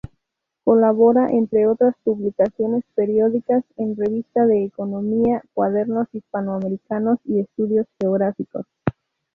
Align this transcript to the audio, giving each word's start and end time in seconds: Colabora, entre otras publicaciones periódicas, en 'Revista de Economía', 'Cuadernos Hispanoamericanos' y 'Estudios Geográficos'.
Colabora, 0.63 1.29
entre 1.29 1.67
otras 1.67 1.93
publicaciones 2.03 2.83
periódicas, 2.95 3.63
en 3.77 3.95
'Revista 3.95 4.47
de 4.47 4.63
Economía', 4.63 5.43
'Cuadernos 5.53 6.07
Hispanoamericanos' 6.11 7.19
y 7.25 7.39
'Estudios 7.41 7.85
Geográficos'. 7.99 8.65